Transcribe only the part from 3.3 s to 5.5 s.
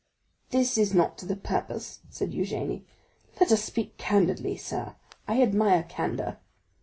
"let us speak candidly, sir; I